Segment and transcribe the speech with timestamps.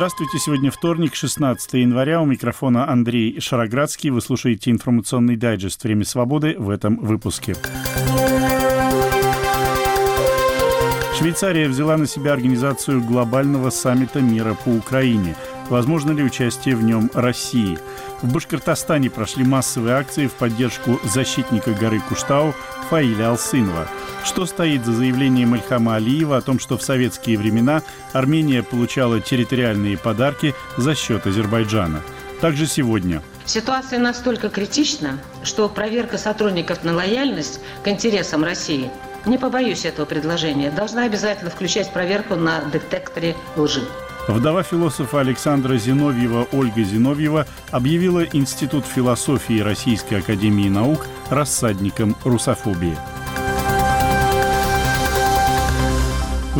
[0.00, 2.22] Здравствуйте, сегодня вторник, 16 января.
[2.22, 4.08] У микрофона Андрей Шароградский.
[4.08, 7.54] Вы слушаете информационный дайджест «Время свободы» в этом выпуске.
[11.18, 15.36] Швейцария взяла на себя организацию глобального саммита мира по Украине.
[15.68, 17.78] Возможно ли участие в нем России?
[18.22, 22.54] В Башкортостане прошли массовые акции в поддержку защитника горы Куштау
[22.88, 23.86] Фаиля Алсынова.
[24.24, 29.96] Что стоит за заявлением Ильхама Алиева о том, что в советские времена Армения получала территориальные
[29.96, 32.02] подарки за счет Азербайджана?
[32.40, 38.90] Также сегодня Ситуация настолько критична, что проверка сотрудников на лояльность к интересам России,
[39.26, 43.82] не побоюсь этого предложения, должна обязательно включать проверку на детекторе лжи.
[44.28, 52.96] Вдова философа Александра Зиновьева Ольга Зиновьева объявила Институт философии Российской Академии Наук рассадником русофобии.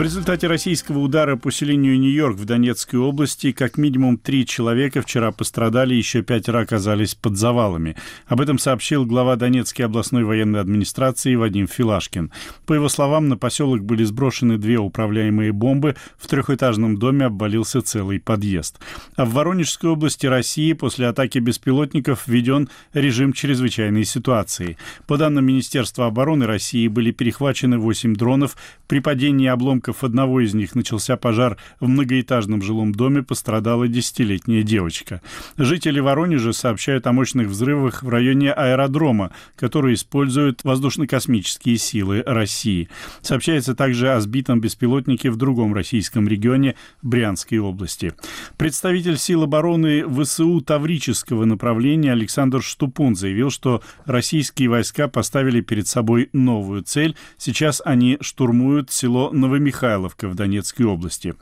[0.01, 5.31] В результате российского удара по селению Нью-Йорк в Донецкой области как минимум три человека вчера
[5.31, 7.97] пострадали, еще пятеро оказались под завалами.
[8.27, 12.33] Об этом сообщил глава Донецкой областной военной администрации Вадим Филашкин.
[12.65, 18.21] По его словам, на поселок были сброшены две управляемые бомбы, в трехэтажном доме обвалился целый
[18.21, 18.79] подъезд.
[19.17, 24.79] А в Воронежской области России после атаки беспилотников введен режим чрезвычайной ситуации.
[25.07, 28.57] По данным Министерства обороны России были перехвачены 8 дронов.
[28.87, 34.63] При падении обломков обломков одного из них начался пожар в многоэтажном жилом доме, пострадала десятилетняя
[34.63, 35.21] девочка.
[35.57, 42.89] Жители Воронежа сообщают о мощных взрывах в районе аэродрома, который используют воздушно-космические силы России.
[43.23, 48.13] Сообщается также о сбитом беспилотнике в другом российском регионе Брянской области.
[48.57, 56.29] Представитель сил обороны ВСУ Таврического направления Александр Штупун заявил, что российские войска поставили перед собой
[56.33, 57.17] новую цель.
[57.39, 61.37] Сейчас они штурмуют село Новомихайловск Михайловка в Донецкой области.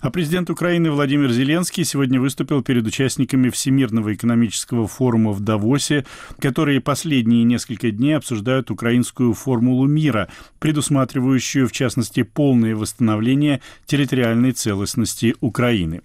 [0.00, 6.06] А президент Украины Владимир Зеленский сегодня выступил перед участниками Всемирного экономического форума в Давосе,
[6.40, 10.28] которые последние несколько дней обсуждают украинскую формулу мира,
[10.60, 16.00] предусматривающую, в частности, полное восстановление территориальной целостности Украины.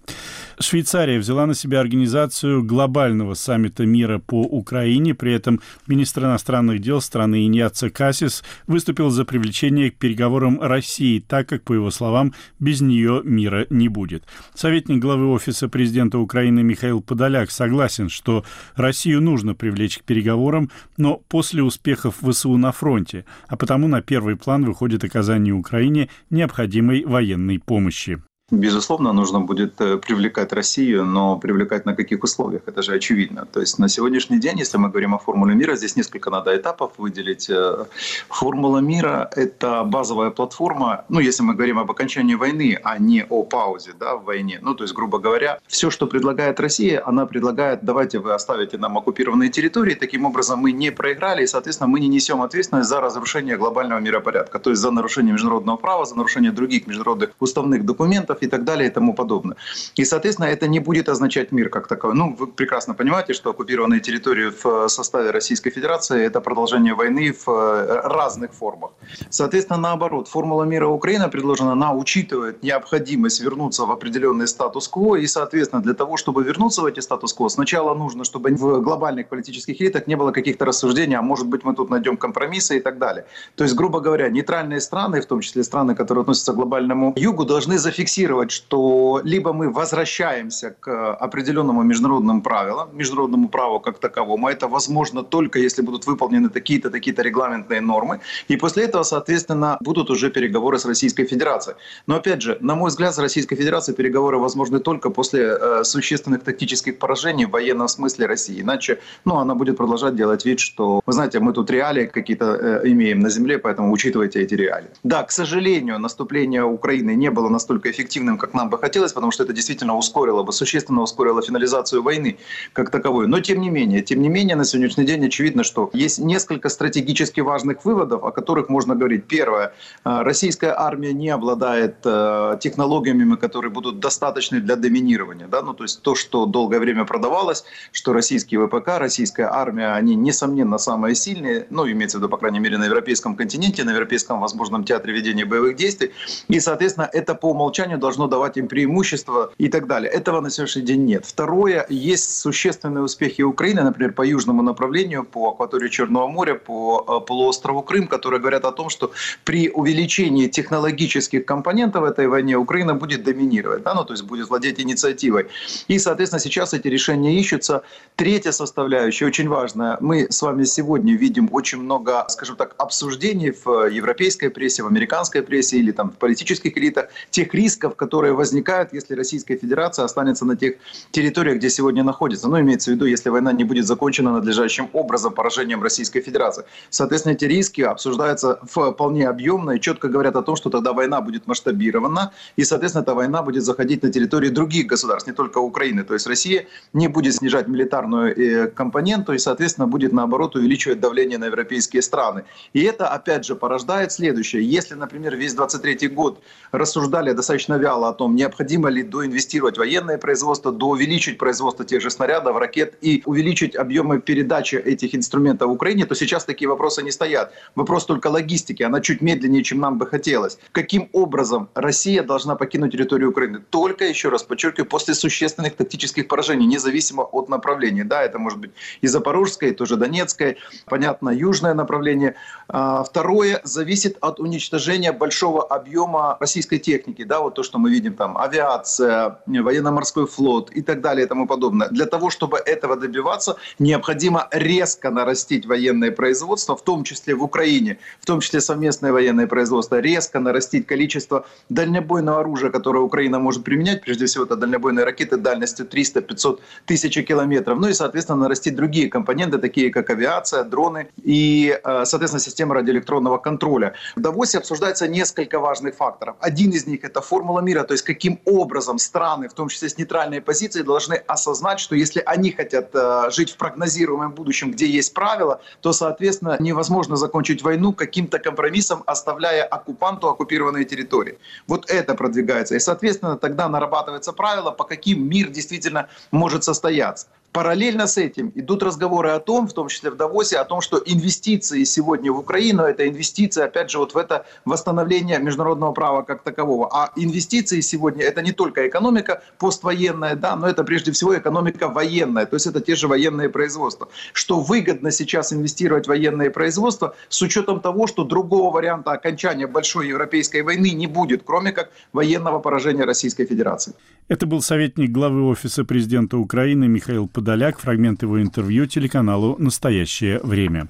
[0.62, 5.14] Швейцария взяла на себя организацию глобального саммита мира по Украине.
[5.14, 11.48] При этом министр иностранных дел страны Иньяца Кассис выступил за привлечение к переговорам России, так
[11.48, 14.24] как, по его словам, без нее мира не будет.
[14.54, 18.44] Советник главы Офиса президента Украины Михаил Подоляк согласен, что
[18.76, 24.36] Россию нужно привлечь к переговорам, но после успехов ВСУ на фронте, а потому на первый
[24.36, 28.20] план выходит оказание Украине необходимой военной помощи.
[28.50, 32.62] Безусловно, нужно будет э, привлекать Россию, но привлекать на каких условиях?
[32.66, 33.46] Это же очевидно.
[33.46, 36.90] То есть на сегодняшний день, если мы говорим о формуле мира, здесь несколько надо этапов
[36.98, 37.48] выделить.
[37.48, 37.86] Э,
[38.28, 43.44] формула мира— это базовая платформа, ну, если мы говорим об окончании войны, а не о
[43.44, 44.58] паузе да, в войне.
[44.62, 48.98] Ну, то есть, грубо говоря, все, что предлагает Россия, она предлагает, давайте вы оставите нам
[48.98, 53.56] оккупированные территории, таким образом мы не проиграли, и, соответственно, мы не несем ответственность за разрушение
[53.56, 58.46] глобального миропорядка, то есть за нарушение международного права, за нарушение других международных уставных документов, и
[58.46, 59.56] так далее и тому подобное.
[59.94, 62.16] И, соответственно, это не будет означать мир как таковой.
[62.16, 67.32] Ну, вы прекрасно понимаете, что оккупированные территории в э, составе Российской Федерации– это продолжение войны
[67.32, 68.90] в э, разных формах.
[69.30, 75.82] Соответственно, наоборот, формула мира Украина предложена, она учитывает необходимость вернуться в определенный статус-кво, и, соответственно,
[75.82, 80.16] для того, чтобы вернуться в эти статус-кво, сначала нужно, чтобы в глобальных политических элитах не
[80.16, 83.24] было каких-то рассуждений, а может быть мы тут найдем компромиссы и так далее.
[83.56, 87.44] То есть, грубо говоря, нейтральные страны, в том числе страны, которые относятся к глобальному югу,
[87.44, 94.46] должны зафиксировать фиксировать, что либо мы возвращаемся к определенному международным правилам, международному праву как таковому,
[94.46, 99.76] а это возможно только если будут выполнены такие-то, такие-то регламентные нормы, и после этого, соответственно,
[99.80, 101.76] будут уже переговоры с Российской Федерацией.
[102.06, 106.42] Но опять же, на мой взгляд, с Российской Федерацией переговоры возможны только после э, существенных
[106.42, 108.60] тактических поражений в военном смысле России.
[108.62, 112.88] Иначе, ну, она будет продолжать делать вид, что, вы знаете, мы тут реалии какие-то э,
[112.92, 114.88] имеем на земле, поэтому учитывайте эти реалии.
[115.04, 119.32] Да, к сожалению, наступление Украины не было настолько эффективным, эффективным, как нам бы хотелось, потому
[119.32, 122.36] что это действительно ускорило бы, существенно ускорило финализацию войны
[122.72, 123.26] как таковой.
[123.26, 127.40] Но тем не менее, тем не менее, на сегодняшний день очевидно, что есть несколько стратегически
[127.40, 129.24] важных выводов, о которых можно говорить.
[129.24, 129.72] Первое.
[130.04, 135.46] Э, российская армия не обладает э, технологиями, которые будут достаточны для доминирования.
[135.46, 135.62] Да?
[135.62, 140.78] Ну, то есть то, что долгое время продавалось, что российские ВПК, российская армия, они, несомненно,
[140.78, 144.84] самые сильные, ну, имеется в виду, по крайней мере, на европейском континенте, на европейском возможном
[144.84, 146.10] театре ведения боевых действий.
[146.48, 150.10] И, соответственно, это по умолчанию должно должно давать им преимущество и так далее.
[150.10, 151.24] Этого на сегодняшний день нет.
[151.26, 157.26] Второе, есть существенные успехи Украины, например, по южному направлению, по акватории Черного моря, по э,
[157.26, 159.12] полуострову Крым, которые говорят о том, что
[159.44, 164.80] при увеличении технологических компонентов этой войне Украина будет доминировать, да, ну, то есть будет владеть
[164.80, 165.46] инициативой.
[165.88, 167.82] И, соответственно, сейчас эти решения ищутся.
[168.16, 173.86] Третья составляющая, очень важная, мы с вами сегодня видим очень много, скажем так, обсуждений в
[173.86, 179.14] европейской прессе, в американской прессе или там в политических элитах тех рисков, которые возникают, если
[179.14, 180.74] Российская Федерация останется на тех
[181.10, 182.48] территориях, где сегодня находится.
[182.48, 186.64] Ну, имеется в виду, если война не будет закончена надлежащим образом поражением Российской Федерации.
[186.90, 191.46] Соответственно, эти риски обсуждаются вполне объемно и четко говорят о том, что тогда война будет
[191.46, 196.04] масштабирована, и, соответственно, эта война будет заходить на территории других государств, не только Украины.
[196.04, 201.38] То есть Россия не будет снижать милитарную э, компоненту и, соответственно, будет, наоборот, увеличивать давление
[201.38, 202.44] на европейские страны.
[202.72, 204.62] И это, опять же, порождает следующее.
[204.62, 206.42] Если, например, весь 23 год
[206.72, 212.56] рассуждали достаточно вяло о том, необходимо ли доинвестировать военное производство, доувеличить производство тех же снарядов,
[212.58, 217.52] ракет и увеличить объемы передачи этих инструментов в Украине, то сейчас такие вопросы не стоят.
[217.74, 220.58] Вопрос только логистики, она чуть медленнее, чем нам бы хотелось.
[220.72, 223.60] Каким образом Россия должна покинуть территорию Украины?
[223.70, 228.04] Только, еще раз подчеркиваю, после существенных тактических поражений, независимо от направления.
[228.04, 230.56] Да, это может быть и Запорожское, и тоже Донецкое,
[230.86, 232.34] понятно, южное направление.
[232.68, 237.24] А, второе, зависит от уничтожения большого объема российской техники.
[237.24, 241.46] Да, вот то, что мы видим там, авиация, военно-морской флот и так далее и тому
[241.46, 241.88] подобное.
[241.88, 247.98] Для того, чтобы этого добиваться, необходимо резко нарастить военное производство, в том числе в Украине,
[248.20, 254.02] в том числе совместное военное производство, резко нарастить количество дальнобойного оружия, которое Украина может применять,
[254.02, 259.58] прежде всего это дальнобойные ракеты дальностью 300-500 тысяч километров, ну и, соответственно, нарастить другие компоненты,
[259.58, 263.94] такие как авиация, дроны и, э, соответственно, система радиоэлектронного контроля.
[264.16, 266.36] В Давосе обсуждается несколько важных факторов.
[266.40, 269.98] Один из них– это формула мира, то есть каким образом страны, в том числе с
[269.98, 275.14] нейтральной позиции, должны осознать, что если они хотят э, жить в прогнозируемом будущем, где есть
[275.14, 281.38] правила, то, соответственно, невозможно закончить войну каким-то компромиссом, оставляя оккупанту оккупированные территории.
[281.66, 282.74] Вот это продвигается.
[282.74, 287.26] И, соответственно, тогда нарабатывается правило, по каким мир действительно может состояться.
[287.52, 291.02] Параллельно с этим идут разговоры о том, в том числе в Давосе, о том, что
[291.04, 296.42] инвестиции сегодня в Украину– это инвестиции, опять же, вот в это восстановление международного права как
[296.42, 296.88] такового.
[296.92, 302.46] А инвестиции сегодня– это не только экономика поствоенная, да, но это прежде всего экономика военная,
[302.46, 304.08] то есть это те же военные производства.
[304.32, 310.06] Что выгодно сейчас инвестировать в военные производства с учетом того, что другого варианта окончания большой
[310.06, 313.92] европейской войны не будет, кроме как военного поражения Российской Федерации.
[314.28, 320.88] Это был советник главы Офиса президента Украины Михаил Подоляк, фрагмент его интервью телеканалу «Настоящее время».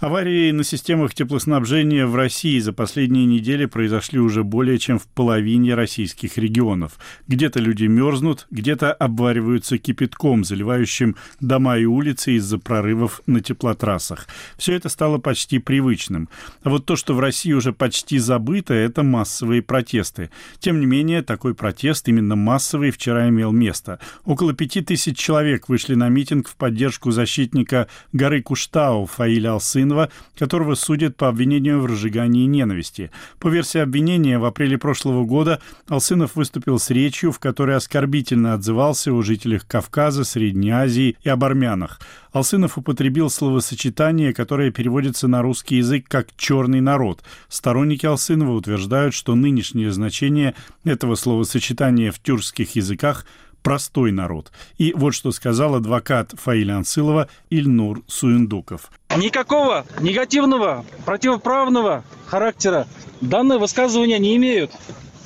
[0.00, 5.74] Аварии на системах теплоснабжения в России за последние недели произошли уже более чем в половине
[5.74, 6.98] российских регионов.
[7.28, 14.26] Где-то люди мерзнут, где-то обвариваются кипятком, заливающим дома и улицы из-за прорывов на теплотрассах.
[14.56, 16.30] Все это стало почти привычным.
[16.62, 20.30] А вот то, что в России уже почти забыто, это массовые протесты.
[20.60, 23.98] Тем не менее, такой протест, именно массовый, вчера имел место.
[24.24, 30.74] Около пяти тысяч человек вышли на митинг в поддержку защитника горы Куштау Фаиля Алсынова, которого
[30.74, 33.10] судят по обвинению в разжигании ненависти.
[33.38, 39.12] По версии обвинения, в апреле прошлого года Алсынов выступил с речью, в которой оскорбительно отзывался
[39.12, 42.00] о жителях Кавказа, Средней Азии и об армянах.
[42.32, 47.22] Алсынов употребил словосочетание, которое переводится на русский язык как «черный народ».
[47.48, 53.26] Сторонники Алсынова утверждают, что нынешнее значение этого словосочетания в тюркских языках
[53.62, 54.50] простой народ.
[54.78, 58.90] И вот что сказал адвокат Фаиля Ансылова Ильнур Суиндуков.
[59.16, 62.86] Никакого негативного, противоправного характера
[63.20, 64.70] данные высказывания не имеют.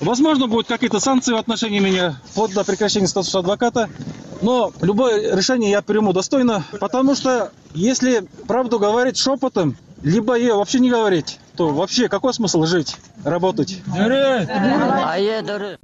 [0.01, 3.89] Возможно, будут какие-то санкции в отношении меня, вплоть до прекращения статуса адвоката.
[4.43, 10.81] Но любое решение я приму достойно, потому что если правду говорить шепотом, либо ее вообще
[10.81, 13.81] не говорить, то вообще какой смысл жить, работать?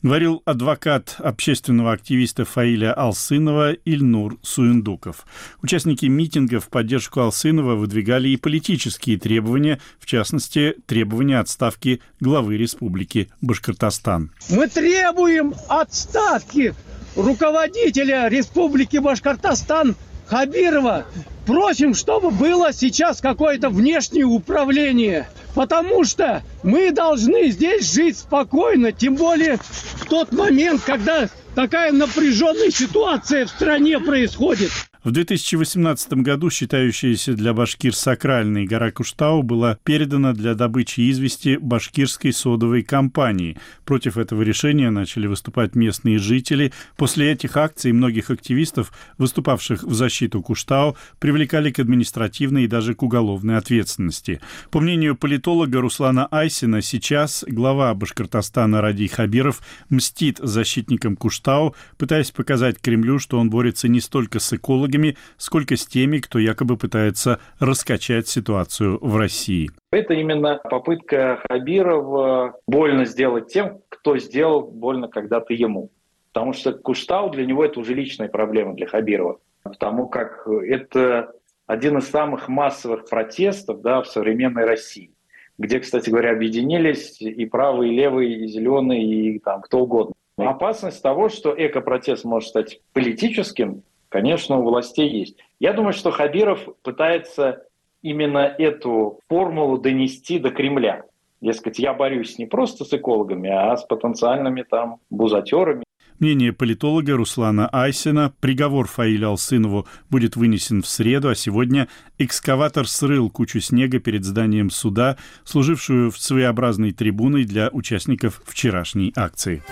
[0.02, 5.24] Говорил адвокат общественного активиста Фаиля Алсынова Ильнур Суиндуков.
[5.62, 13.30] Участники митинга в поддержку Алсынова выдвигали и политические требования, в частности, требования отставки главы республики
[13.40, 14.32] Башкортостан.
[14.50, 16.74] Мы требуем отставки
[17.16, 19.96] руководителя республики Башкортостан
[20.30, 21.06] Хабирова
[21.44, 25.28] просим, чтобы было сейчас какое-то внешнее управление.
[25.56, 32.70] Потому что мы должны здесь жить спокойно, тем более в тот момент, когда такая напряженная
[32.70, 34.70] ситуация в стране происходит.
[35.02, 42.34] В 2018 году считающаяся для башкир сакральной гора Куштау была передана для добычи извести башкирской
[42.34, 43.56] содовой компании.
[43.86, 46.74] Против этого решения начали выступать местные жители.
[46.98, 53.02] После этих акций многих активистов, выступавших в защиту Куштау, привлекали к административной и даже к
[53.02, 54.42] уголовной ответственности.
[54.70, 62.78] По мнению политолога Руслана Айсина, сейчас глава Башкортостана Ради Хабиров мстит защитникам Куштау, пытаясь показать
[62.78, 64.89] Кремлю, что он борется не столько с экологами,
[65.36, 69.70] сколько с теми, кто якобы пытается раскачать ситуацию в России.
[69.92, 75.90] Это именно попытка Хабирова больно сделать тем, кто сделал больно когда-то ему.
[76.32, 79.38] Потому что Куштау для него это уже личная проблема для Хабирова.
[79.62, 81.32] Потому как это
[81.66, 85.12] один из самых массовых протестов да, в современной России,
[85.58, 90.14] где, кстати говоря, объединились и правые, и левые, и зеленые, и там кто угодно.
[90.36, 95.38] Опасность того, что экопротест может стать политическим, конечно, у властей есть.
[95.58, 97.62] Я думаю, что Хабиров пытается
[98.02, 101.04] именно эту формулу донести до Кремля.
[101.40, 105.84] Дескать, я борюсь не просто с экологами, а с потенциальными там бузатерами.
[106.18, 108.34] Мнение политолога Руслана Айсина.
[108.40, 111.88] Приговор Фаиля Алсынову будет вынесен в среду, а сегодня
[112.18, 119.62] экскаватор срыл кучу снега перед зданием суда, служившую своеобразной трибуной для участников вчерашней акции.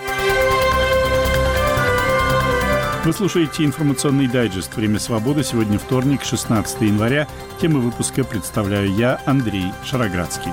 [3.09, 5.43] Вы слушаете информационный дайджест «Время свободы».
[5.43, 7.27] Сегодня вторник, 16 января.
[7.59, 10.51] Темы выпуска представляю я, Андрей Шароградский.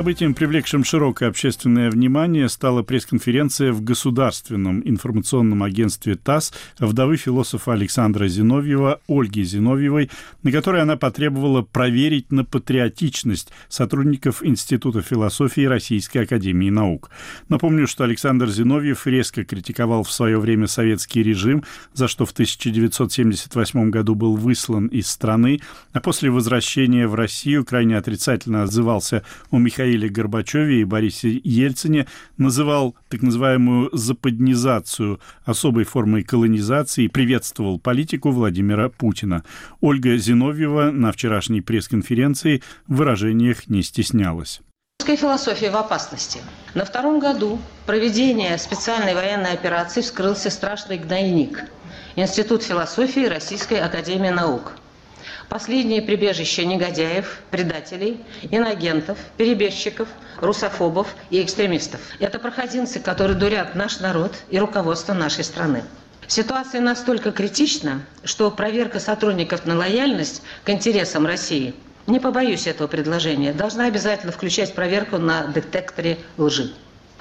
[0.00, 8.26] Событием, привлекшим широкое общественное внимание, стала пресс-конференция в Государственном информационном агентстве ТАСС вдовы философа Александра
[8.26, 10.10] Зиновьева Ольги Зиновьевой,
[10.42, 17.10] на которой она потребовала проверить на патриотичность сотрудников Института философии Российской Академии Наук.
[17.50, 23.90] Напомню, что Александр Зиновьев резко критиковал в свое время советский режим, за что в 1978
[23.90, 25.60] году был выслан из страны,
[25.92, 32.06] а после возвращения в Россию крайне отрицательно отзывался о Михаиле Михаиле Горбачеве и Борисе Ельцине
[32.36, 39.42] называл так называемую западнизацию особой формой колонизации и приветствовал политику Владимира Путина.
[39.80, 44.60] Ольга Зиновьева на вчерашней пресс-конференции в выражениях не стеснялась.
[45.00, 46.38] Русская философия в опасности.
[46.74, 51.64] На втором году проведения специальной военной операции вскрылся страшный гнойник–
[52.16, 54.72] Институт философии Российской Академии Наук–
[55.50, 60.06] Последнее прибежище негодяев, предателей, инагентов, перебежчиков,
[60.40, 62.00] русофобов и экстремистов.
[62.20, 65.82] Это проходимцы, которые дурят наш народ и руководство нашей страны.
[66.28, 71.74] Ситуация настолько критична, что проверка сотрудников на лояльность к интересам России,
[72.06, 76.72] не побоюсь этого предложения, должна обязательно включать проверку на детекторе лжи.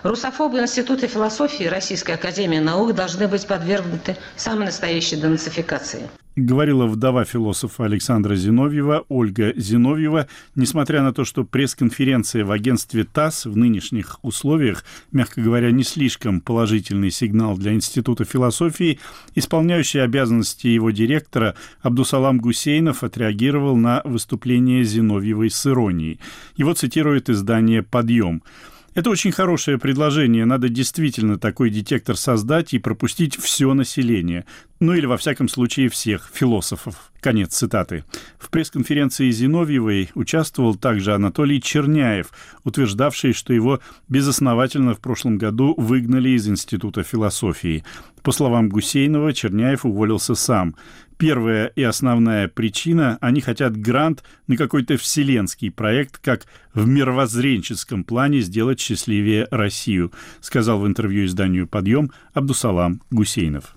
[0.03, 6.09] Русофобы Института философии Российской Академии Наук должны быть подвергнуты самой настоящей денацификации
[6.45, 10.27] говорила вдова философа Александра Зиновьева Ольга Зиновьева.
[10.55, 16.41] Несмотря на то, что пресс-конференция в агентстве ТАСС в нынешних условиях, мягко говоря, не слишком
[16.41, 18.99] положительный сигнал для Института философии,
[19.35, 26.19] исполняющий обязанности его директора Абдусалам Гусейнов отреагировал на выступление Зиновьевой с иронией.
[26.55, 28.43] Его цитирует издание «Подъем».
[28.95, 30.45] Это очень хорошее предложение.
[30.45, 34.45] Надо действительно такой детектор создать и пропустить все население.
[34.79, 37.11] Ну или, во всяком случае, всех философов.
[37.19, 38.05] Конец цитаты.
[38.39, 42.31] В пресс-конференции Зиновьевой участвовал также Анатолий Черняев,
[42.63, 47.83] утверждавший, что его безосновательно в прошлом году выгнали из Института философии.
[48.23, 50.75] По словам Гусейнова, Черняев уволился сам.
[51.19, 58.39] Первая и основная причина– они хотят грант на какой-то вселенский проект, как в мировоззренческом плане
[58.39, 63.75] сделать счастливее Россию, сказал в интервью изданию «Подъем» Абдусалам Гусейнов.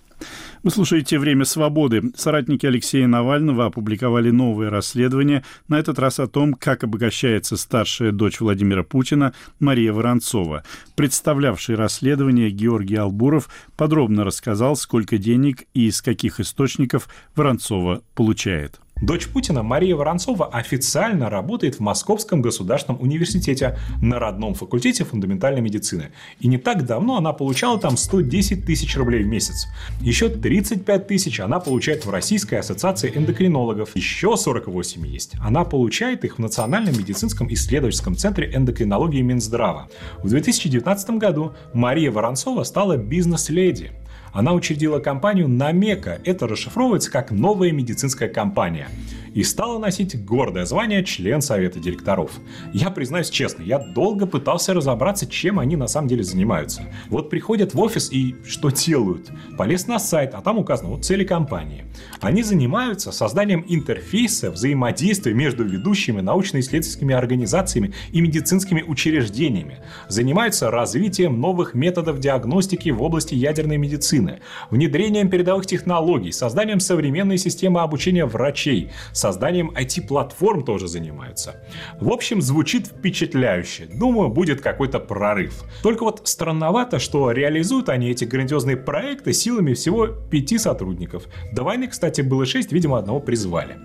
[0.62, 2.12] Вы слушаете «Время свободы».
[2.16, 8.40] Соратники Алексея Навального опубликовали новое расследование, на этот раз о том, как обогащается старшая дочь
[8.40, 10.62] Владимира Путина Мария Воронцова.
[10.94, 18.80] Представлявший расследование Георгий Албуров подробно рассказал, сколько денег и из каких источников Воронцова получает.
[19.02, 26.12] Дочь Путина Мария Воронцова официально работает в Московском государственном университете на родном факультете фундаментальной медицины.
[26.38, 29.66] И не так давно она получала там 110 тысяч рублей в месяц.
[30.00, 33.96] Еще 35 тысяч она получает в Российской ассоциации эндокринологов.
[33.96, 35.32] Еще 48 есть.
[35.40, 39.88] Она получает их в Национальном медицинском исследовательском центре эндокринологии Минздрава.
[40.22, 43.90] В 2019 году Мария Воронцова стала бизнес-леди.
[44.32, 46.18] Она учредила компанию Намека.
[46.24, 48.88] Это расшифровывается как новая медицинская компания.
[49.34, 52.32] И стала носить гордое звание член совета директоров.
[52.72, 56.82] Я признаюсь честно, я долго пытался разобраться, чем они на самом деле занимаются.
[57.08, 59.30] Вот приходят в офис и что делают?
[59.56, 61.84] Полез на сайт, а там указано вот цели компании.
[62.20, 69.78] Они занимаются созданием интерфейса взаимодействия между ведущими научно-исследовательскими организациями и медицинскими учреждениями.
[70.08, 77.80] Занимаются развитием новых методов диагностики в области ядерной медицины, внедрением передовых технологий, созданием современной системы
[77.80, 78.90] обучения врачей,
[79.22, 81.54] созданием IT-платформ тоже занимаются.
[82.00, 83.86] В общем, звучит впечатляюще.
[83.86, 85.64] Думаю, будет какой-то прорыв.
[85.82, 91.24] Только вот странновато, что реализуют они эти грандиозные проекты силами всего пяти сотрудников.
[91.52, 93.78] До войны, кстати, было шесть, видимо, одного призвали.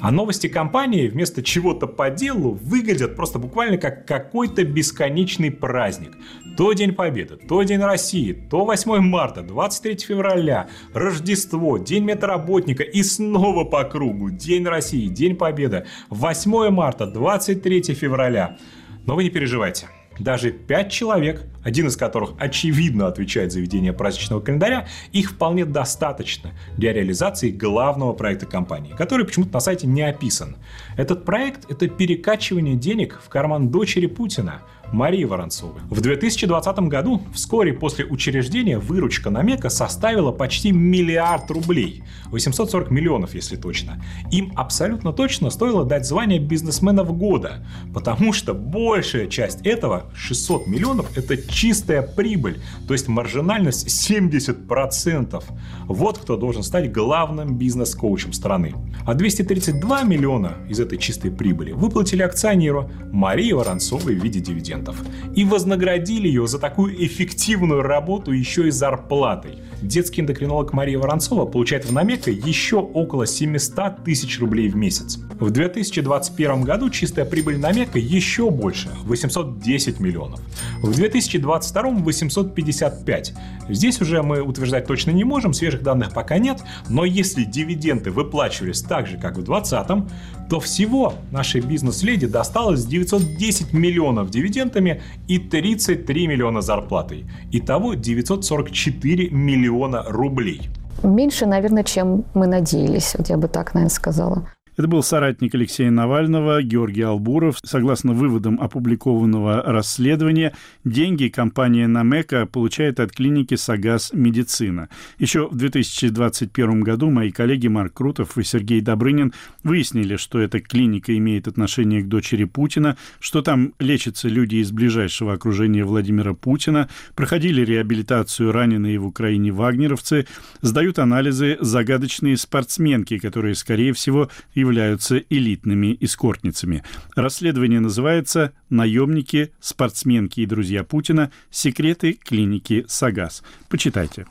[0.00, 6.12] А новости компании вместо чего-то по делу выглядят просто буквально как какой-то бесконечный праздник.
[6.60, 13.02] То День Победы, то День России, то 8 марта, 23 февраля, Рождество, День медработника и
[13.02, 18.58] снова по кругу День России, День Победы, 8 марта, 23 февраля.
[19.06, 19.86] Но вы не переживайте.
[20.18, 26.50] Даже 5 человек, один из которых очевидно отвечает за ведение праздничного календаря, их вполне достаточно
[26.76, 30.58] для реализации главного проекта компании, который почему-то на сайте не описан.
[30.98, 34.60] Этот проект– это перекачивание денег в карман дочери Путина–
[34.92, 35.80] Марии Воронцовой.
[35.88, 42.02] В 2020 году, вскоре после учреждения, выручка на Мека составила почти миллиард рублей.
[42.26, 44.02] 840 миллионов, если точно.
[44.32, 51.16] Им абсолютно точно стоило дать звание бизнесменов года, потому что большая часть этого, 600 миллионов,
[51.16, 55.42] это чистая прибыль, то есть маржинальность 70%.
[55.86, 58.74] Вот кто должен стать главным бизнес-коучем страны.
[59.06, 64.96] А 232 миллиона из этой чистой прибыли выплатили акционеру Марии Воронцовой в виде дивидендов клиентов
[65.34, 69.58] и вознаградили ее за такую эффективную работу еще и зарплатой.
[69.82, 75.18] Детский эндокринолог Мария Воронцова получает в Намека еще около 700 тысяч рублей в месяц.
[75.38, 80.40] В 2021 году чистая прибыль Намека еще больше– 810 миллионов.
[80.82, 83.34] В 2022– 855.
[83.70, 88.82] Здесь уже мы утверждать точно не можем, свежих данных пока нет, но если дивиденды выплачивались
[88.82, 96.26] так же, как в 2020, то всего нашей бизнес-леди досталось 910 миллионов дивидендами и 33
[96.26, 97.24] миллиона зарплатой.
[97.52, 99.69] Итого 944 миллиона
[100.08, 100.68] рублей.
[101.02, 104.46] Меньше, наверное, чем мы надеялись, вот я бы так, наверное, сказала.
[104.80, 107.58] Это был соратник Алексея Навального Георгий Албуров.
[107.62, 110.54] Согласно выводам опубликованного расследования,
[110.86, 114.88] деньги компания Намека получает от клиники Сагаз Медицина.
[115.18, 121.14] Еще в 2021 году мои коллеги Марк Крутов и Сергей Добрынин выяснили, что эта клиника
[121.14, 127.66] имеет отношение к дочери Путина, что там лечатся люди из ближайшего окружения Владимира Путина, проходили
[127.66, 130.26] реабилитацию раненые в Украине вагнеровцы,
[130.62, 136.84] сдают анализы загадочные спортсменки, которые, скорее всего, являются являются элитными эскортницами.
[137.16, 141.32] Расследование называется «Наемники, спортсменки и друзья Путина.
[141.50, 143.42] Секреты клиники Сагаз».
[143.68, 144.26] Почитайте.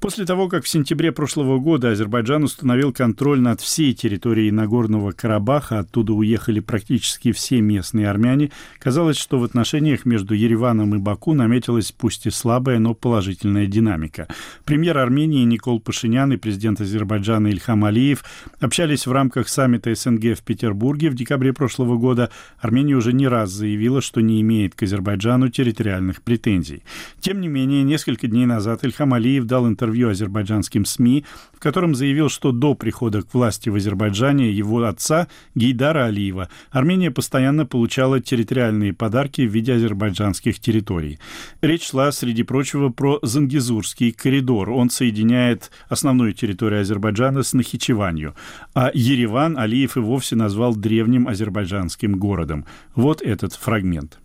[0.00, 5.80] После того, как в сентябре прошлого года Азербайджан установил контроль над всей территорией Нагорного Карабаха,
[5.80, 11.90] оттуда уехали практически все местные армяне, казалось, что в отношениях между Ереваном и Баку наметилась
[11.90, 14.28] пусть и слабая, но положительная динамика.
[14.64, 18.24] Премьер Армении Никол Пашинян и президент Азербайджана Ильхам Алиев
[18.60, 22.30] общались в рамках саммита СНГ в Петербурге в декабре прошлого года.
[22.60, 26.84] Армения уже не раз заявила, что не имеет к Азербайджану территориальных претензий.
[27.18, 31.24] Тем не менее, несколько дней назад Ильхам Алиев дал интервью интервью азербайджанским СМИ,
[31.54, 37.10] в котором заявил, что до прихода к власти в Азербайджане его отца Гейдара Алиева Армения
[37.10, 41.18] постоянно получала территориальные подарки в виде азербайджанских территорий.
[41.62, 44.68] Речь шла, среди прочего, про Зангизурский коридор.
[44.70, 48.34] Он соединяет основную территорию Азербайджана с Нахичеванью.
[48.74, 52.66] А Ереван Алиев и вовсе назвал древним азербайджанским городом.
[52.94, 54.18] Вот этот фрагмент.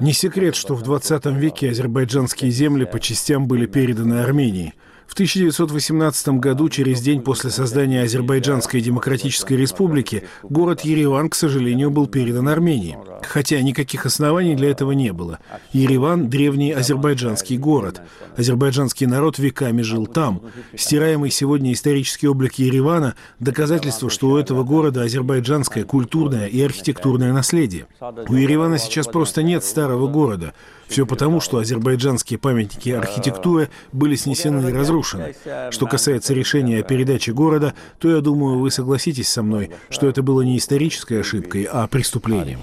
[0.00, 4.74] Не секрет, что в 20 веке азербайджанские земли по частям были переданы Армении–
[5.06, 12.06] в 1918 году, через день после создания Азербайджанской Демократической Республики, город Ереван, к сожалению, был
[12.06, 12.98] передан Армении.
[13.22, 15.38] Хотя никаких оснований для этого не было.
[15.72, 18.00] Ереван– древний азербайджанский город.
[18.36, 20.42] Азербайджанский народ веками жил там.
[20.76, 27.86] Стираемый сегодня исторический облик Еревана– доказательство, что у этого города азербайджанское культурное и архитектурное наследие.
[28.00, 30.54] У Еревана сейчас просто нет старого города.
[30.88, 34.93] Все потому, что азербайджанские памятники архитектуры были снесены и разрушены.
[35.02, 40.22] Что касается решения о передаче города, то я думаю, вы согласитесь со мной, что это
[40.22, 42.60] было не исторической ошибкой, а преступлением.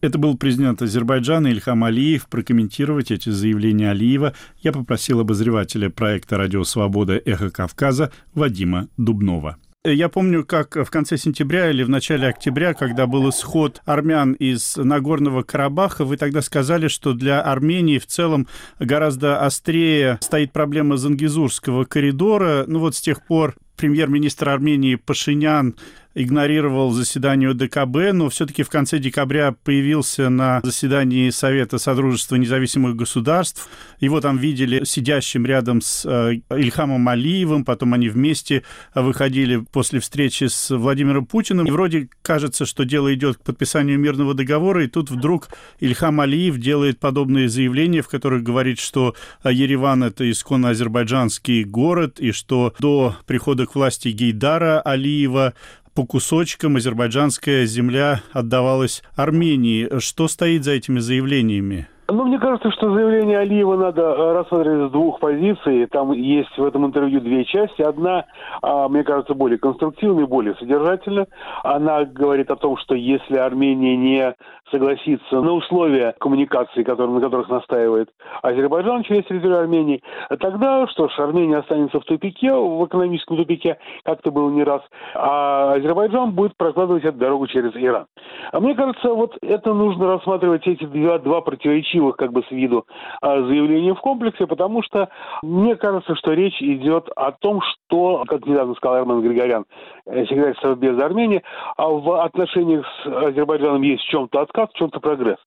[0.00, 2.28] Это был президент Азербайджана Ильхам Алиев.
[2.28, 7.20] Прокомментировать эти заявления Алиева я попросил обозревателя проекта «Радио Свобода.
[7.24, 9.56] Эхо Кавказа» Вадима Дубнова.
[9.84, 14.76] Я помню, как в конце сентября или в начале октября, когда был исход армян из
[14.76, 18.48] Нагорного Карабаха, вы тогда сказали, что для Армении в целом
[18.80, 22.64] гораздо острее стоит проблема Зангизурского коридора.
[22.66, 25.76] Ну вот с тех пор премьер-министр Армении Пашинян
[26.18, 33.68] игнорировал заседание ДКБ, но все-таки в конце декабря появился на заседании Совета Содружества независимых государств.
[34.00, 38.64] Его там видели сидящим рядом с э, Ильхамом Алиевым, потом они вместе
[38.96, 41.66] выходили после встречи с Владимиром Путиным.
[41.66, 46.58] И вроде кажется, что дело идет к подписанию мирного договора, и тут вдруг Ильхам Алиев
[46.58, 53.16] делает подобные заявления, в которых говорит, что Ереван— это исконно азербайджанский город, и что до
[53.26, 55.54] прихода к власти Гейдара Алиева
[55.98, 59.98] по кусочкам азербайджанская земля отдавалась Армении.
[59.98, 61.88] Что стоит за этими заявлениями?
[62.10, 65.86] Ну, мне кажется, что заявление Алиева надо э, рассматривать с двух позиций.
[65.86, 67.82] Там есть в этом интервью две части.
[67.82, 68.24] Одна,
[68.62, 71.26] а, мне кажется, более конструктивная, более содержательная.
[71.64, 74.34] Она говорит о том, что если Армения не
[74.70, 78.10] согласится на условия коммуникации, которые, на которых настаивает
[78.42, 80.02] Азербайджан через территорию Армении,
[80.40, 84.82] тогда, что ж, Армения останется в тупике, в экономическом тупике, как это было не раз,
[85.14, 88.06] а Азербайджан будет прокладывать эту дорогу через Иран.
[88.52, 92.86] А мне кажется, вот это нужно рассматривать эти два, два противоречивых как бы с виду
[93.20, 95.08] а, заявления в комплексе, потому что
[95.42, 99.64] мне кажется, что речь идет о том, что, как недавно сказал Армен Григорян,
[100.06, 101.42] э, секретарь Совбеза Армении,
[101.76, 105.38] а в отношениях с Азербайджаном есть в чем-то откат, в чем-то прогресс.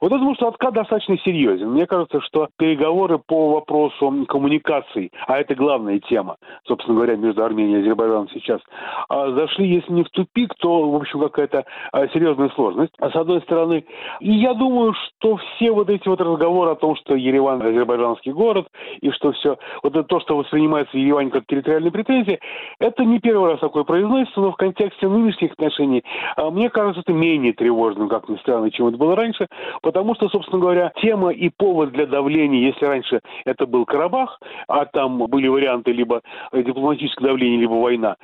[0.00, 1.70] Вот я думаю, что откат достаточно серьезен.
[1.70, 7.78] Мне кажется, что переговоры по вопросу коммуникаций, а это главная тема, собственно говоря, между Арменией
[7.78, 8.60] и Азербайджаном сейчас,
[9.08, 11.64] а, зашли, если не в тупик, то, в общем, какая-то
[12.12, 13.84] серьезная серьезная сложность, а с одной стороны.
[14.20, 18.68] И я думаю, что все вот эти вот разговоры о том, что Ереван азербайджанский город,
[19.00, 22.40] и что все, вот это то, что воспринимается в Ереване как территориальные претензии,
[22.78, 26.02] это не первый раз такое произносится, но в контексте нынешних отношений,
[26.36, 29.46] а, мне кажется, это менее тревожным, как ни странно, чем это было раньше,
[29.82, 34.84] потому что, собственно говоря, тема и повод для давления, если раньше это был Карабах, а
[34.86, 38.16] там были варианты либо дипломатическое давление, либо война,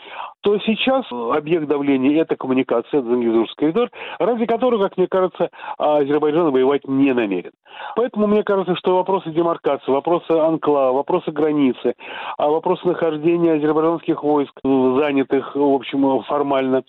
[0.43, 6.51] то сейчас объект давления– это коммуникация, это Зангизурский коридор, ради которого, как мне кажется, Азербайджан
[6.51, 7.53] воевать не намерен.
[7.97, 11.95] Поэтому мне кажется, что вопросы демаркации, вопросы анклава, вопросы границы,
[12.37, 16.83] а вопросы нахождения азербайджанских войск, занятых, в общем, формально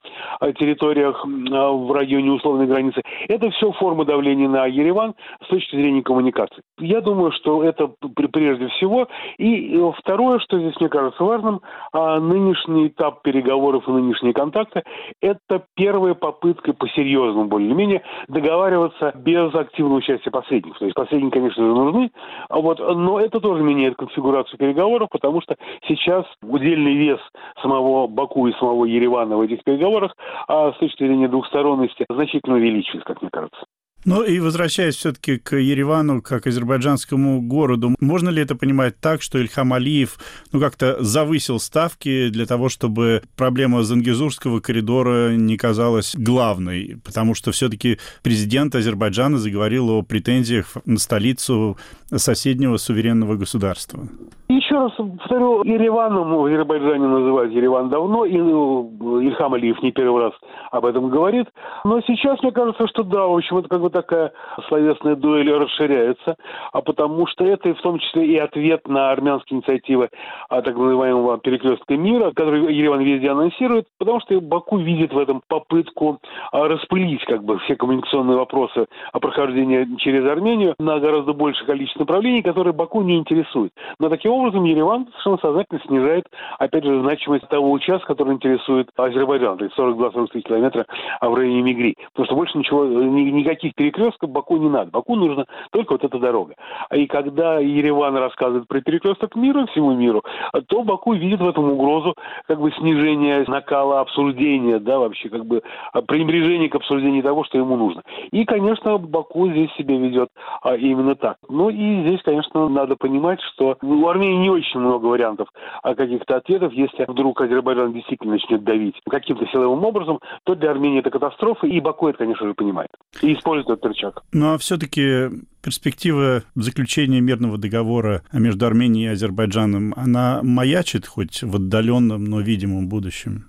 [0.60, 6.64] территориях в районе условной границы, это все формы давления на Ереван с точки зрения коммуникации.
[6.80, 7.92] Я думаю, что это
[8.32, 9.08] прежде всего.
[9.38, 11.62] И второе, что здесь мне кажется важным,
[11.92, 14.84] а, нынешний этап переговоров и нынешние контакты–
[15.22, 20.80] это первая попытка по-серьезному более-менее договариваться без активного участия посредников.
[20.80, 22.12] То есть посредники, конечно же, нужны,
[22.50, 25.56] а вот, но это тоже меняет конфигурацию переговоров, потому что
[25.88, 27.20] сейчас удельный вес
[27.62, 30.14] самого Баку и самого Еревана в этих переговорах
[30.48, 33.66] а с точки зрения двухсторонности значительно увеличивается, как мне кажется.
[34.06, 39.38] Ну и возвращаясь все-таки к Еревану, как азербайджанскому городу, можно ли это понимать так, что
[39.40, 40.18] Ильхам Алиев
[40.52, 46.98] ну, как-то завысил ставки для того, чтобы проблема Зангизурского коридора не казалась главной?
[47.04, 51.78] Потому что все-таки президент Азербайджана заговорил о претензиях на столицу
[52.12, 54.08] соседнего суверенного государства.
[54.50, 60.24] Еще раз повторю, Ереваном в Азербайджане называют Ереван давно, и ну, Ильхам Алиев не первый
[60.24, 60.34] раз
[60.72, 61.48] об этом говорит.
[61.86, 64.34] Но сейчас мне кажется, что да, в общем, это как бы такая
[64.68, 66.36] словесная дуэль расширяется,
[66.72, 70.10] а потому что это в том числе и ответ на армянские инициативы
[70.50, 75.42] а, так называемого перекрестка мира, который Ереван везде анонсирует, потому что Баку видит в этом
[75.48, 76.20] попытку
[76.52, 82.02] а, распылить как бы все коммуникационные вопросы о прохождении через Армению на гораздо большее количество
[82.02, 83.72] направлений, которые Баку не интересуют.
[84.00, 86.26] Но таким образом Ереван совершенно сознательно снижает,
[86.60, 90.86] опять же, значимость того участка, который интересует Азербайджан, то есть 42-43 километра
[91.22, 91.96] в районе Мигри.
[92.14, 94.92] Потому что больше ничего, никаких перекрестков Баку не надо.
[94.92, 96.56] Баку нужна только вот эта дорога.
[96.94, 100.24] И когда Ереван рассказывает про перекресток мира всему миру,
[100.68, 102.16] то Баку видит в этом угрозу
[102.48, 105.62] как бы снижения накала обсуждения, да, вообще как бы
[106.08, 108.04] пренебрежение к обсуждению того, что ему нужно.
[108.32, 110.30] И, конечно, Баку здесь себя ведет
[110.62, 111.38] а, именно так.
[111.50, 115.50] Ну и здесь, конечно, надо понимать, что у Армении не очень много вариантов
[115.82, 116.72] а каких-то ответов.
[116.72, 121.82] Если вдруг Азербайджан действительно начнет давить каким-то силовым образом, то для Армении это катастрофа, и
[121.82, 122.90] Баку это, конечно же, понимает.
[123.22, 124.24] И использует этот рычаг.
[124.32, 125.30] Ну а все-таки
[125.62, 132.88] перспектива заключения мирного договора между Арменией и Азербайджаном, она маячит хоть в отдаленном, но видимом
[132.88, 133.46] будущем?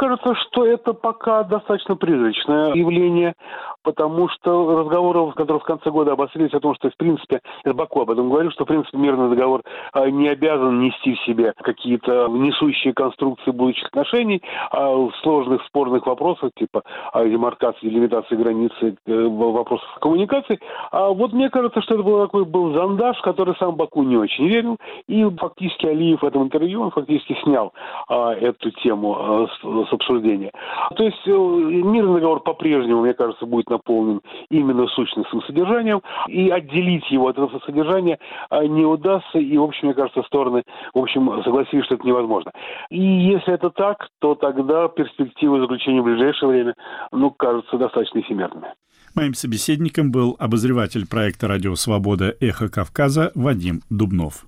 [0.00, 3.34] Кажется, что это пока достаточно призрачное явление,
[3.82, 8.00] потому что разговоры, которые в конце года обострились о том, что, в принципе, это Баку
[8.00, 9.60] об этом говорил, что, в принципе, мирный договор
[9.92, 16.52] а, не обязан нести в себе какие-то несущие конструкции будущих отношений, а сложных спорных вопросах,
[16.56, 16.82] типа
[17.14, 20.60] демаркации, делимитации границы, э, вопросов коммуникации.
[20.92, 24.48] А вот мне кажется, что это был такой был зондаж, который сам Баку не очень
[24.48, 27.74] верил, и фактически Алиев в этом интервью, он фактически снял
[28.08, 30.52] а, эту тему а, с, с обсуждения.
[30.96, 37.10] То есть э, мирный договор по-прежнему, мне кажется, будет наполнен именно сущностным содержанием, и отделить
[37.10, 40.62] его от этого содержания а, не удастся, и, в общем, мне кажется, стороны,
[40.94, 42.52] в общем, согласились, что это невозможно.
[42.90, 46.74] И если это так, то тогда перспективы заключения в ближайшее время,
[47.12, 48.68] ну, кажутся достаточно эфемерными.
[49.14, 52.34] Моим собеседником был обозреватель проекта «Радио Свобода.
[52.40, 54.46] Эхо Кавказа» Вадим Дубнов.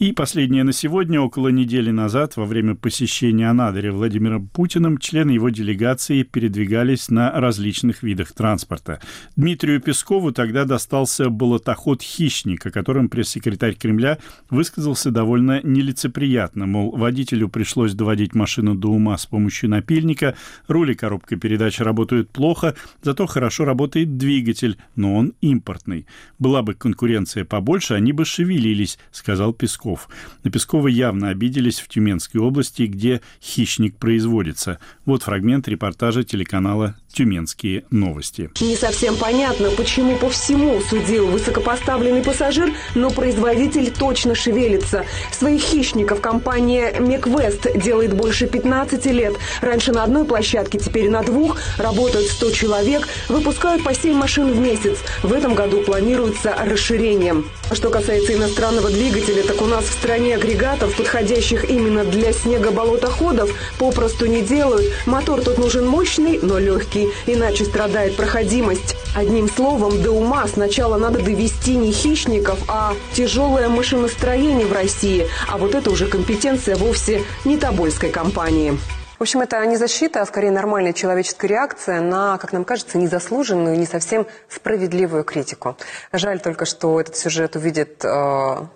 [0.00, 1.20] И последнее на сегодня.
[1.20, 8.02] Около недели назад, во время посещения Анадыря Владимиром Путиным, члены его делегации передвигались на различных
[8.02, 9.02] видах транспорта.
[9.36, 14.16] Дмитрию Пескову тогда достался болотоход «Хищник», о котором пресс-секретарь Кремля
[14.48, 20.34] высказался довольно нелицеприятно, мол, водителю пришлось доводить машину до ума с помощью напильника,
[20.66, 26.06] руль и коробка передач работают плохо, зато хорошо работает двигатель, но он импортный.
[26.38, 29.89] Была бы конкуренция побольше, они бы шевелились, сказал Песков.
[29.90, 30.08] Песков.
[30.44, 34.78] На Пескова явно обиделись в Тюменской области, где хищник производится.
[35.04, 38.50] Вот фрагмент репортажа телеканала «Тюменские новости».
[38.60, 45.04] Не совсем понятно, почему по всему судил высокопоставленный пассажир, но производитель точно шевелится.
[45.32, 49.34] Своих хищников компания Меквест делает больше 15 лет.
[49.60, 51.58] Раньше на одной площадке, теперь на двух.
[51.78, 54.98] Работают 100 человек, выпускают по 7 машин в месяц.
[55.22, 57.42] В этом году планируется расширение.
[57.72, 64.26] Что касается иностранного двигателя, так у нас в стране агрегатов, подходящих именно для снегоболотоходов, попросту
[64.26, 64.86] не делают.
[65.06, 68.96] Мотор тут нужен мощный, но легкий, иначе страдает проходимость.
[69.14, 75.26] Одним словом, до ума сначала надо довести не хищников, а тяжелое машиностроение в России.
[75.48, 78.78] А вот это уже компетенция вовсе не Тобольской компании.
[79.20, 83.78] В общем, это не защита, а скорее нормальная человеческая реакция на, как нам кажется, незаслуженную,
[83.78, 85.76] не совсем справедливую критику.
[86.10, 88.08] Жаль только, что этот сюжет увидит э,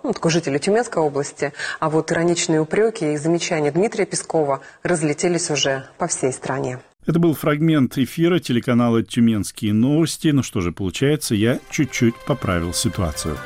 [0.03, 5.87] ну, такой житель Тюменской области, а вот ироничные упреки и замечания Дмитрия Пескова разлетелись уже
[5.97, 6.77] по всей стране.
[7.05, 10.29] Это был фрагмент эфира телеканала «Тюменские новости».
[10.29, 13.37] Ну что же, получается, я чуть-чуть поправил ситуацию.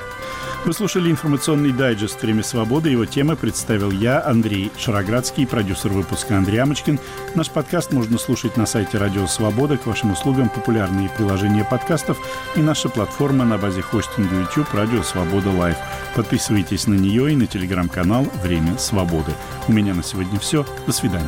[0.65, 2.89] Вы слушали информационный дайджест «Время свободы».
[2.89, 6.99] Его темы представил я, Андрей Шароградский, продюсер выпуска Андрей Амочкин.
[7.35, 9.77] Наш подкаст можно слушать на сайте «Радио Свобода».
[9.77, 12.17] К вашим услугам популярные приложения подкастов
[12.55, 15.77] и наша платформа на базе хостинга YouTube «Радио Свобода Лайв».
[16.15, 19.33] Подписывайтесь на нее и на телеграм-канал «Время свободы».
[19.67, 20.65] У меня на сегодня все.
[20.85, 21.27] До свидания.